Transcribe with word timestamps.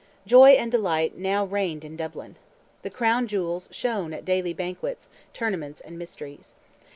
"Joy 0.25 0.53
and 0.53 0.71
delight" 0.71 1.19
now 1.19 1.45
reigned 1.45 1.85
in 1.85 1.95
Dublin. 1.95 2.37
The 2.81 2.89
crown 2.89 3.27
jewels 3.27 3.69
shone 3.71 4.13
at 4.13 4.25
daily 4.25 4.51
banquets, 4.51 5.09
tournaments, 5.31 5.79
and 5.79 5.95
mysteries. 5.99 6.55